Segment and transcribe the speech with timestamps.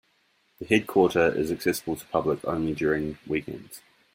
[0.57, 3.81] This headquarter is accessible to public only during weekends.